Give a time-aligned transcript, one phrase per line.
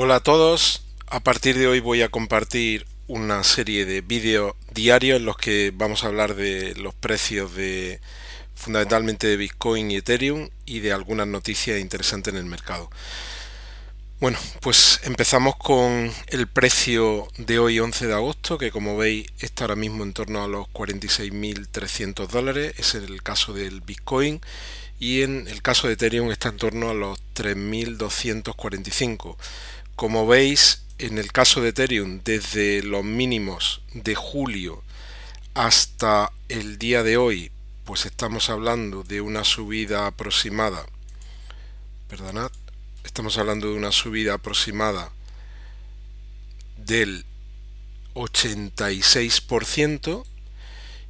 [0.00, 5.18] Hola a todos, a partir de hoy voy a compartir una serie de vídeos diarios
[5.18, 8.00] en los que vamos a hablar de los precios de
[8.54, 12.88] fundamentalmente de Bitcoin y Ethereum y de algunas noticias interesantes en el mercado.
[14.20, 19.64] Bueno, pues empezamos con el precio de hoy 11 de agosto, que como veis está
[19.64, 24.40] ahora mismo en torno a los 46.300 dólares, es el caso del Bitcoin,
[25.00, 29.36] y en el caso de Ethereum está en torno a los 3.245.
[29.98, 34.84] Como veis, en el caso de Ethereum, desde los mínimos de julio
[35.54, 37.50] hasta el día de hoy,
[37.84, 40.86] pues estamos hablando de una subida aproximada,
[42.06, 42.52] perdonad,
[43.02, 45.10] estamos hablando de una subida aproximada
[46.76, 47.24] del
[48.14, 50.24] 86%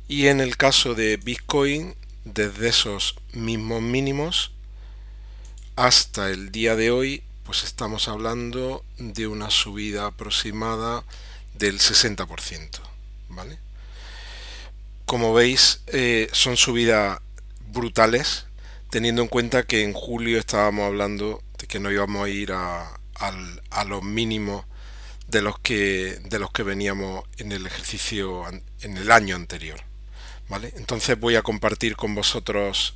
[0.09, 4.53] y en el caso de Bitcoin, desde esos mismos mínimos
[5.77, 11.03] hasta el día de hoy pues estamos hablando de una subida aproximada
[11.55, 12.69] del 60%,
[13.31, 13.59] ¿vale?
[15.07, 17.23] Como veis, eh, son subidas
[17.73, 18.45] brutales,
[18.91, 23.01] teniendo en cuenta que en julio estábamos hablando de que no íbamos a ir a,
[23.87, 24.67] los mínimos
[25.29, 28.45] de los que de los que veníamos en el ejercicio
[28.83, 29.81] en el año anterior
[30.49, 32.95] vale entonces voy a compartir con vosotros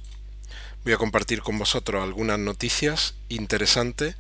[0.85, 4.17] voy a compartir con vosotros algunas noticias interesantes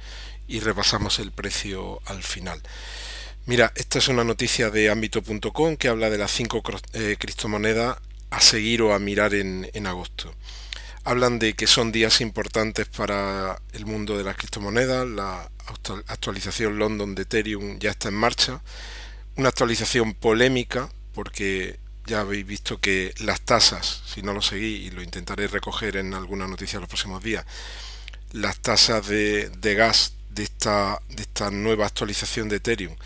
[0.47, 2.61] y repasamos el precio al final.
[3.47, 7.97] Mira, esta es una noticia de ámbito.com que habla de las cinco eh, criptomonedas
[8.31, 10.33] a seguir o a mirar en, en, agosto.
[11.05, 15.51] Hablan de que son días importantes para el mundo de las criptomonedas, la
[16.07, 18.63] actualización London de Ethereum ya está en marcha,
[19.37, 24.91] una actualización polémica porque ya habéis visto que las tasas, si no lo seguí y
[24.91, 27.45] lo intentaré recoger en alguna noticia los próximos días,
[28.33, 32.97] las tasas de, gas de esta, de esta nueva actualización de Ethereum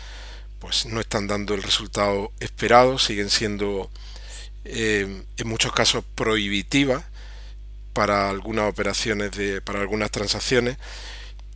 [0.59, 3.89] pues no están dando el resultado esperado, siguen siendo
[4.65, 7.03] eh, en muchos casos prohibitivas
[7.93, 10.77] para algunas operaciones, de, para algunas transacciones.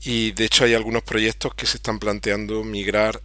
[0.03, 3.21] Y de hecho hay algunos proyectos que se están planteando migrar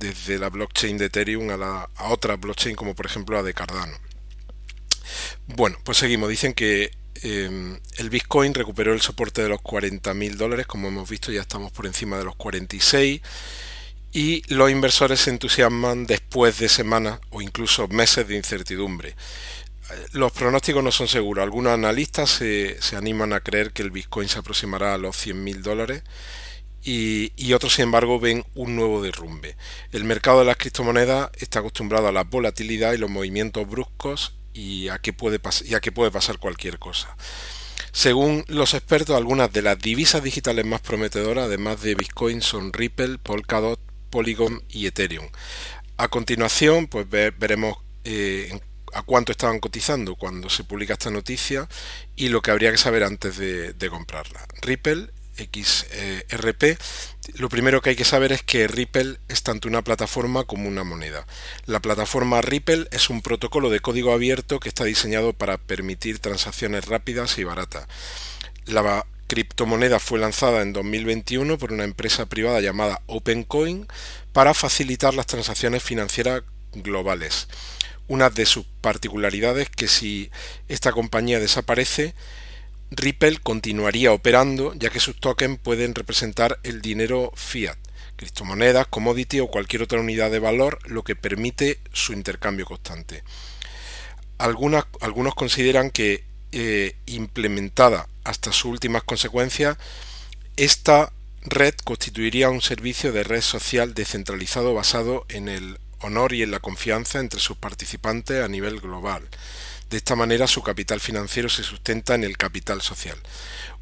[0.00, 3.96] desde la blockchain de Ethereum a, la, otra blockchain como por ejemplo la de Cardano.
[5.46, 6.28] Bueno, pues seguimos.
[6.28, 6.90] Dicen que
[7.22, 11.70] em, el Bitcoin recuperó el soporte de los 40.000 dólares, como hemos visto ya estamos
[11.70, 13.20] por encima de los 46
[14.12, 19.14] y los inversores se entusiasman después de semanas o incluso meses de incertidumbre.
[20.12, 21.42] Los pronósticos no son seguros.
[21.42, 25.58] Algunos analistas se, se animan a creer que el Bitcoin se aproximará a los 100.000
[25.58, 26.02] dólares
[26.82, 29.56] y, otros, sin embargo, ven un nuevo derrumbe.
[29.92, 34.88] El mercado de las criptomonedas está acostumbrado a la volatilidad y los movimientos bruscos y
[34.88, 37.14] a que puede, y a puede pasar cualquier cosa.
[37.92, 43.18] Según los expertos, algunas de las divisas digitales más prometedoras, además de Bitcoin, son Ripple,
[43.18, 43.80] Polkadot,
[44.10, 45.28] Polygon y Ethereum.
[45.96, 48.58] A continuación, pues veremos eh,
[48.94, 51.68] a cuánto estaban cotizando cuando se publica esta noticia
[52.16, 54.46] y lo que habría que saber antes de, de comprarla.
[54.62, 56.78] Ripple XRP,
[57.34, 60.84] lo primero que hay que saber es que Ripple es tanto una plataforma como una
[60.84, 61.26] moneda.
[61.66, 66.86] La plataforma Ripple es un protocolo de código abierto que está diseñado para permitir transacciones
[66.86, 67.86] rápidas y baratas.
[68.66, 73.86] La criptomoneda fue lanzada en 2021 por una empresa privada llamada OpenCoin
[74.32, 76.42] para facilitar las transacciones financieras
[76.72, 77.46] globales.
[78.08, 80.30] Una de sus particularidades es que si
[80.68, 82.14] esta compañía desaparece,
[82.90, 87.78] Ripple continuaría operando ya que sus tokens pueden representar el dinero fiat,
[88.16, 93.22] criptomonedas, commodity o cualquier otra unidad de valor, lo que permite su intercambio constante.
[94.38, 99.78] algunos consideran que eh, implementada hasta sus últimas consecuencias,
[100.56, 101.12] esta
[101.42, 106.58] red constituiría un servicio de red social descentralizado basado en el honor y en la
[106.58, 109.28] confianza entre sus participantes a nivel global.
[109.90, 113.18] De esta manera su capital financiero se sustenta en el capital social.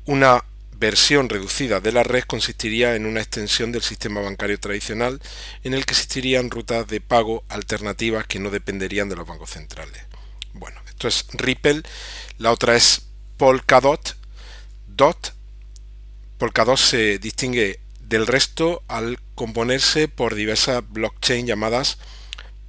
[0.07, 0.43] Una
[0.73, 5.21] versión reducida de la red consistiría en una extensión del sistema bancario tradicional
[5.65, 10.03] en el que existirían rutas de pago alternativas que no dependerían de los bancos centrales.
[10.55, 11.83] Bueno, esto es Ripple,
[12.39, 13.03] la otra es
[13.37, 14.17] Polkadot.
[14.87, 15.35] Dot.
[16.39, 21.99] Polkadot se distingue del resto al componerse por diversas blockchains llamadas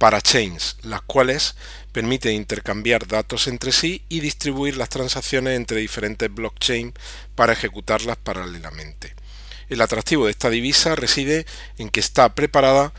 [0.00, 1.56] parachains, las cuales
[1.92, 6.94] permiten intercambiar datos entre sí y distribuir las transacciones entre diferentes blockchains
[7.34, 9.14] para ejecutarlas paralelamente.
[9.68, 11.44] El atractivo de esta divisa reside
[11.76, 12.94] en que está preparada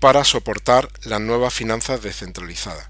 [0.00, 2.88] para soportar las nuevas finanzas descentralizadas.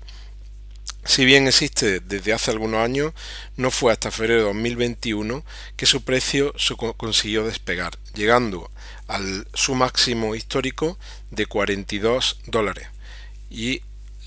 [1.04, 3.12] Si bien existe desde hace algunos años,
[3.56, 5.44] no fue hasta febrero de 2021
[5.76, 6.54] que su precio
[6.96, 8.70] consiguió despegar, llegando
[9.06, 10.98] al su máximo histórico
[11.30, 12.88] de 42 dólares.
[13.50, 13.82] Y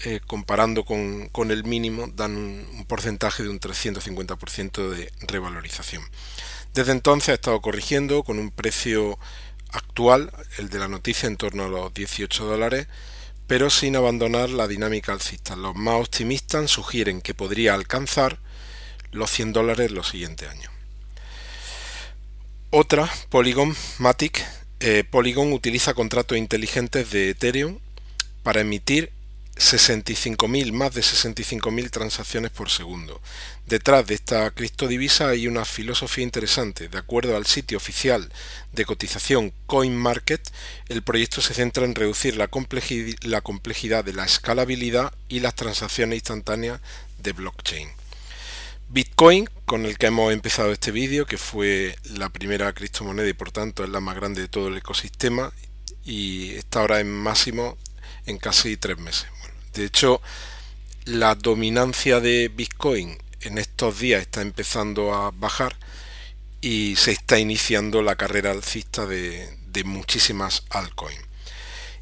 [0.05, 6.03] eh, comparando con, el mínimo, dan un, porcentaje de un 350% de revalorización.
[6.73, 9.17] Desde entonces ha estado corrigiendo con un precio
[9.71, 12.87] actual, el de la noticia, en torno a los 18 dólares,
[13.47, 15.55] pero sin abandonar la dinámica alcista.
[15.55, 18.39] Los más optimistas sugieren que podría alcanzar
[19.11, 20.71] los 100 dólares los siguientes años.
[22.71, 24.43] Otra, Polygon Matic.
[24.79, 27.79] Eh, Polygon utiliza contratos inteligentes de Ethereum
[28.43, 29.11] para emitir
[29.55, 33.21] 65.000, más de 65.000 transacciones por segundo.
[33.67, 36.89] Detrás de esta criptodivisa hay una filosofía interesante.
[36.89, 38.31] De acuerdo al sitio oficial
[38.71, 40.41] de cotización CoinMarket,
[40.89, 42.49] el proyecto se centra en reducir la,
[43.21, 46.81] la complejidad de la escalabilidad y las transacciones instantáneas
[47.19, 47.89] de blockchain.
[48.89, 53.51] Bitcoin, con el que hemos empezado este vídeo, que fue la primera criptomoneda y por
[53.51, 55.51] tanto es la más grande de todo el ecosistema
[56.05, 57.77] y está ahora en máximo
[58.25, 59.27] en casi tres meses.
[59.73, 60.21] De hecho,
[61.05, 65.75] la dominancia de Bitcoin en estos días está empezando a bajar
[66.61, 71.19] y se está iniciando la carrera alcista de, muchísimas altcoins.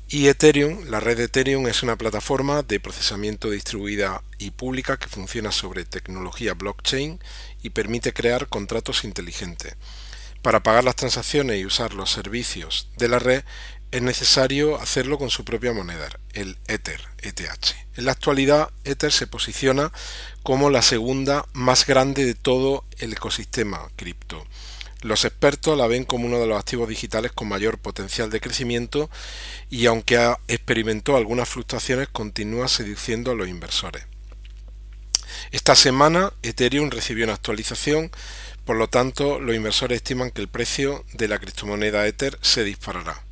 [0.07, 5.07] Y Ethereum, la red de Ethereum es una plataforma de procesamiento distribuida y pública que
[5.07, 7.19] funciona sobre tecnología blockchain
[7.63, 9.75] y permite crear contratos inteligentes.
[10.41, 13.43] Para pagar las transacciones y usar los servicios de la red,
[13.91, 17.75] es necesario hacerlo con su propia moneda, el Ether, ETH.
[17.95, 19.91] En la actualidad, Ether se posiciona
[20.43, 24.45] como la segunda más grande de todo el ecosistema cripto.
[25.01, 29.09] Los expertos la ven como uno de los activos digitales con mayor potencial de crecimiento
[29.69, 34.05] y aunque ha experimentó algunas fluctuaciones, continúa seduciendo a los inversores.
[35.51, 38.11] Esta semana Ethereum recibió una actualización,
[38.63, 43.23] por lo tanto los inversores estiman que el precio de la criptomoneda Ether se disparará.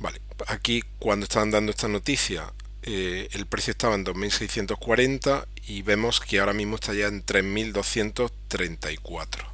[0.00, 2.52] Vale, aquí cuando estaban dando esta noticia
[2.82, 9.46] eh, el precio estaba en 2.640 y vemos que ahora mismo está ya en 3.234.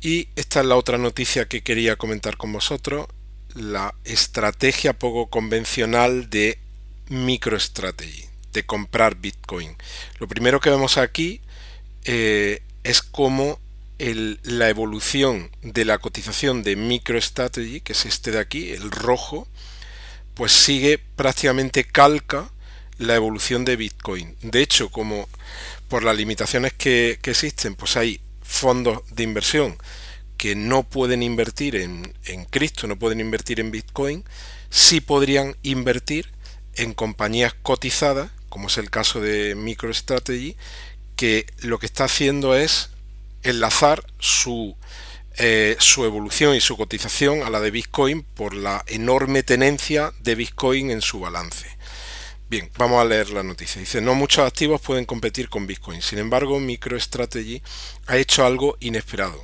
[0.00, 3.08] Y esta es la otra noticia que quería comentar con vosotros,
[3.54, 6.60] la estrategia poco convencional de
[7.08, 9.76] MicroStrategy, de comprar Bitcoin.
[10.18, 11.40] Lo primero que vemos aquí
[12.04, 13.58] eh, es cómo
[13.98, 19.48] la evolución de la cotización de MicroStrategy, que es este de aquí, el rojo,
[20.34, 22.50] pues sigue prácticamente calca
[22.98, 24.36] la evolución de Bitcoin.
[24.40, 25.28] De hecho, como
[25.88, 29.76] por las limitaciones que, existen, pues hay fondos de inversión
[30.36, 34.24] que no pueden invertir en, en Cristo, no pueden invertir en Bitcoin,
[34.70, 36.30] sí podrían invertir
[36.74, 40.56] en compañías cotizadas, como es el caso de MicroStrategy,
[41.16, 42.90] que lo que está haciendo es
[43.42, 44.76] enlazar su,
[45.36, 50.34] eh, su evolución y su cotización a la de Bitcoin por la enorme tenencia de
[50.34, 51.78] Bitcoin en su balance.
[52.50, 53.78] Bien, vamos a leer la noticia.
[53.78, 56.00] Dice, no muchos activos pueden competir con Bitcoin.
[56.00, 57.62] Sin embargo, MicroStrategy
[58.06, 59.42] ha hecho algo inesperado.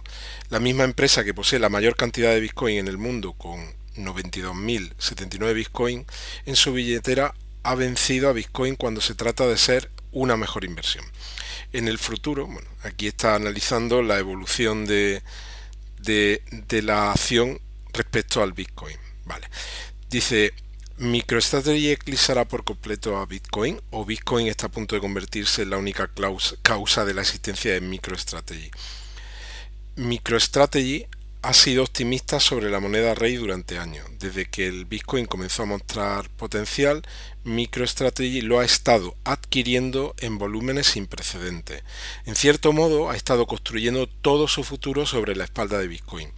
[0.48, 5.52] La misma empresa que posee la mayor cantidad de Bitcoin en el mundo, con 92.079
[5.52, 6.06] Bitcoin,
[6.46, 11.04] en su billetera ha vencido a Bitcoin cuando se trata de ser una mejor inversión
[11.74, 15.22] en el futuro, bueno, aquí está analizando la evolución de,
[15.98, 17.60] de, la acción
[17.92, 18.96] respecto al Bitcoin.
[19.24, 19.48] Vale.
[20.08, 20.54] Dice,
[20.98, 25.78] ¿MicroStrategy eclipsará por completo a Bitcoin o Bitcoin está a punto de convertirse en la
[25.78, 26.08] única
[26.62, 28.70] causa de la existencia de MicroStrategy?
[29.96, 31.08] MicroStrategy
[31.44, 34.06] ha sido optimista sobre la moneda rey durante años.
[34.18, 37.02] Desde que el Bitcoin comenzó a mostrar potencial,
[37.44, 41.82] MicroStrategy lo ha estado adquiriendo en volúmenes sin precedentes.
[42.24, 46.32] En cierto modo, ha estado construyendo todo su futuro sobre la espalda de Bitcoin.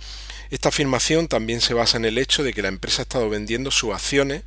[0.50, 3.70] Esta afirmación también se basa en el hecho de que la empresa ha estado vendiendo
[3.70, 4.42] sus acciones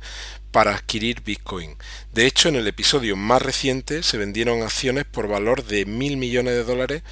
[0.52, 1.76] para adquirir Bitcoin.
[2.12, 6.52] De hecho, en el episodio más reciente se vendieron acciones por valor de mil millones
[6.52, 7.02] de dólares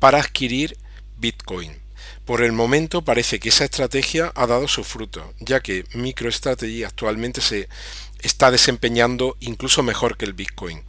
[0.00, 0.76] para adquirir
[1.18, 1.85] Bitcoin.
[2.24, 7.40] Por el momento parece que esa estrategia ha dado su fruto, ya que MicroStrategy actualmente
[7.40, 7.68] se
[8.20, 10.82] está desempeñando incluso mejor que el Bitcoin.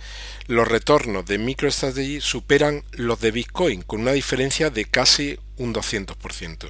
[0.48, 6.70] Los retornos de MicroStrategy superan los de Bitcoin con una diferencia de casi un 200%.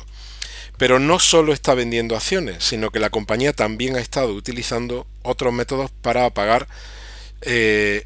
[0.78, 5.54] Pero no solo está vendiendo acciones, sino que la compañía también ha estado utilizando otros
[5.54, 6.68] métodos para pagar
[7.42, 8.06] eh,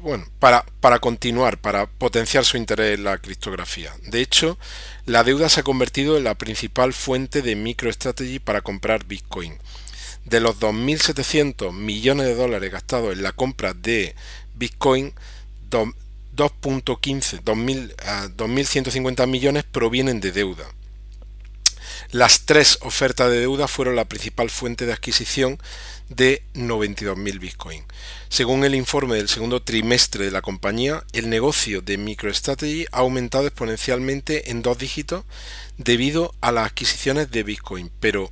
[0.00, 3.92] bueno, para, para continuar, para potenciar su interés en la criptografía.
[4.06, 4.58] De hecho,
[5.06, 9.56] la deuda se ha convertido en la principal fuente de MicroStrategy para comprar Bitcoin.
[10.24, 14.14] De los 2.700 millones de dólares gastados en la compra de
[14.54, 15.12] Bitcoin,
[15.70, 20.64] 2.15, 2.150 millones provienen de deuda.
[22.14, 25.58] Las tres ofertas de deuda fueron la principal fuente de adquisición
[26.08, 27.82] de 92.000 Bitcoin.
[28.28, 33.48] Según el informe del segundo trimestre de la compañía, el negocio de MicroStrategy ha aumentado
[33.48, 35.24] exponencialmente en dos dígitos
[35.76, 37.90] debido a las adquisiciones de Bitcoin.
[37.98, 38.30] Pero,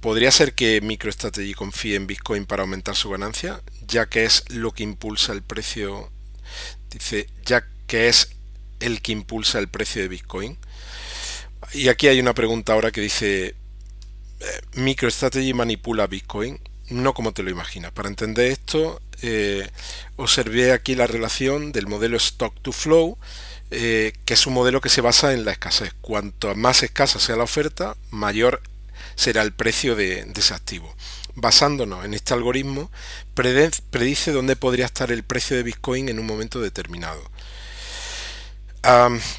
[0.00, 4.72] ¿podría ser que MicroStrategy confíe en Bitcoin para aumentar su ganancia, ya que es lo
[4.72, 6.10] que impulsa el precio?
[6.90, 8.30] Dice, ya que es
[8.80, 10.58] el que impulsa el precio de Bitcoin.
[11.72, 13.54] Y aquí hay una pregunta ahora que dice,
[14.40, 16.60] eh, ¿MicroStrategy manipula Bitcoin?
[16.90, 17.92] No como te lo imaginas.
[17.92, 19.68] Para entender esto, eh,
[20.16, 23.18] observé aquí la relación del modelo Stock to Flow,
[23.70, 25.92] eh, que es un modelo que se basa en la escasez.
[26.00, 28.62] Cuanto más escasa sea la oferta, mayor
[29.16, 30.94] será el precio de, ese activo.
[31.34, 32.90] Basándonos en este algoritmo,
[33.34, 37.22] predice dónde podría estar el precio de Bitcoin en un momento determinado.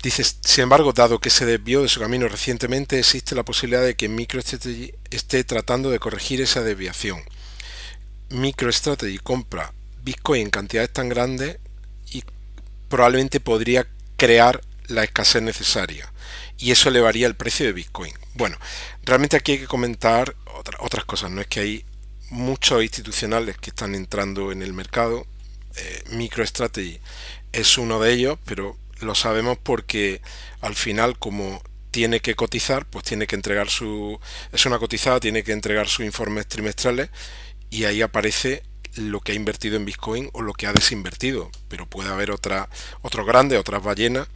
[0.03, 3.95] Dice, sin embargo, dado que se desvió de su camino recientemente, existe la posibilidad de
[3.95, 7.23] que MicroStrategy esté tratando de corregir esa desviación.
[8.29, 9.73] MicroStrategy compra
[10.03, 11.57] Bitcoin en cantidades tan grandes
[12.11, 12.23] y
[12.89, 13.87] probablemente podría
[14.17, 16.11] crear la escasez necesaria
[16.57, 18.13] y eso elevaría el precio de Bitcoin.
[18.33, 18.57] Bueno,
[19.03, 20.35] realmente aquí hay que comentar
[20.79, 21.85] otras cosas, no es que hay
[22.29, 25.25] muchos institucionales que están entrando en el mercado,
[25.75, 26.99] eh, MicroStrategy
[27.53, 30.21] es uno de ellos, pero lo sabemos porque
[30.61, 31.61] al final como
[31.91, 34.19] tiene que cotizar, pues tiene que entregar su
[34.51, 37.09] es una cotizada, tiene que entregar sus informes trimestrales
[37.69, 38.63] y ahí aparece
[38.95, 41.51] lo que ha invertido en Bitcoin o lo que ha desinvertido.
[41.67, 42.69] Pero puede haber otra,
[43.01, 44.27] otros grandes, otras ballenas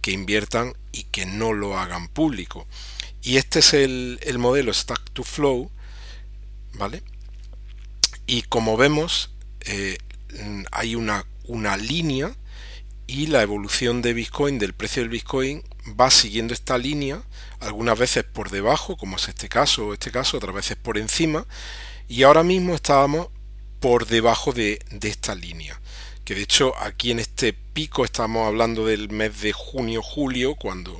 [0.00, 2.66] que inviertan y que no lo hagan público.
[3.22, 5.70] Y este es el, modelo Stack to Flow,
[6.74, 7.02] ¿vale?
[8.26, 9.98] Y como vemos, eh,
[10.72, 12.34] hay una, una línea
[13.12, 15.62] y la evolución de Bitcoin, del precio del Bitcoin,
[16.00, 17.22] va siguiendo esta línea,
[17.60, 21.46] algunas veces por debajo, como es este caso este caso, otras veces por encima,
[22.08, 23.28] y ahora mismo estábamos
[23.80, 25.78] por debajo de, esta línea.
[26.24, 30.98] Que de hecho aquí en este pico estamos hablando del mes de junio-julio, cuando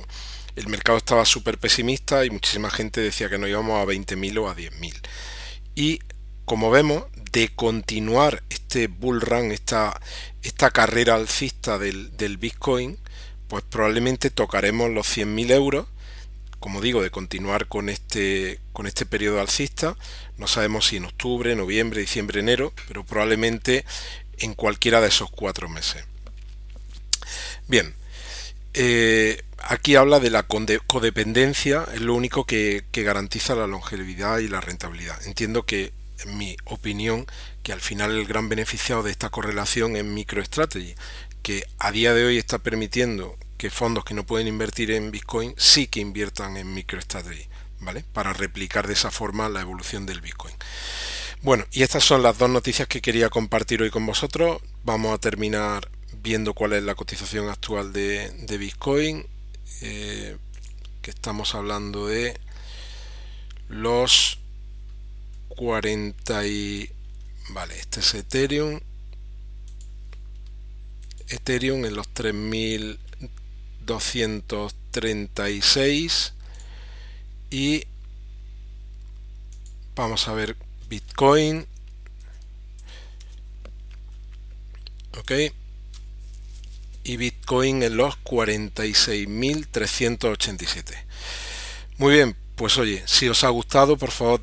[0.55, 4.49] el mercado estaba súper pesimista y muchísima gente decía que no íbamos a 20.000 o
[4.49, 5.01] a 10.000.
[5.73, 5.99] Y
[6.45, 9.99] como vemos, de continuar este bull run, esta,
[10.43, 12.97] esta carrera alcista del, del Bitcoin,
[13.47, 15.87] pues probablemente tocaremos los 100.000 euros
[16.63, 19.97] como digo, de continuar con este, con este periodo alcista.
[20.37, 23.83] No sabemos si en octubre, noviembre, diciembre, enero, pero probablemente
[24.37, 26.05] en cualquiera de esos cuatro meses.
[27.67, 27.93] Bien,
[28.73, 34.47] eh, aquí habla de la codependencia, es lo único que, que garantiza la longevidad y
[34.47, 35.21] la rentabilidad.
[35.27, 35.91] Entiendo que,
[36.25, 37.25] mi opinión,
[37.63, 40.95] que al final el gran beneficiado de esta correlación es MicroStrategy,
[41.41, 45.53] que a día de hoy está permitiendo que fondos que no pueden invertir en Bitcoin
[45.57, 47.47] sí que inviertan en MicroStrategy,
[47.79, 48.03] ¿vale?
[48.13, 50.55] Para replicar de esa forma la evolución del Bitcoin.
[51.41, 54.61] Bueno, y estas son las dos noticias que quería compartir hoy con vosotros.
[54.83, 55.89] Vamos a terminar
[56.21, 59.27] viendo cuál es la cotización actual de, Bitcoin.
[59.81, 60.37] Eh,
[61.01, 62.39] que estamos hablando de
[63.67, 64.39] los
[65.55, 66.89] 40 y...
[67.49, 68.79] Vale, este es Ethereum.
[71.29, 72.99] Ethereum en los 3000
[73.85, 76.33] 236
[77.49, 77.83] y
[79.95, 80.57] vamos a ver
[80.87, 81.65] Bitcoin.
[85.17, 85.31] Ok.
[87.03, 91.03] Y Bitcoin en los 46.387
[91.97, 94.41] muy bien pues oye si os ha gustado por favor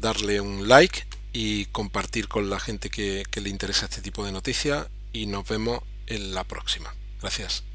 [0.00, 4.88] darle un like y compartir con la gente que le interesa este tipo de noticias
[5.12, 6.94] y nos vemos en la próxima.
[7.20, 7.69] Gracias